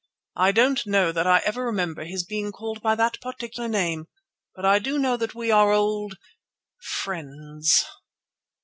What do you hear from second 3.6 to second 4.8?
name, but I